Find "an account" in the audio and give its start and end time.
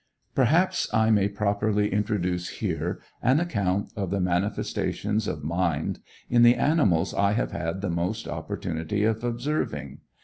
3.21-3.93